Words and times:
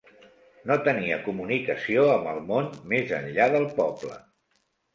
No 0.71 0.77
tenia 0.87 1.19
comunicació 1.25 2.07
amb 2.15 2.31
el 2.33 2.41
món 2.49 2.73
més 2.97 3.15
enllà 3.21 3.51
del 3.59 3.71
poble. 3.79 4.21